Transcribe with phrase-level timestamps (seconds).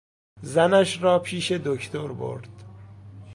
[0.41, 2.63] زنش را پیش دکتر برد.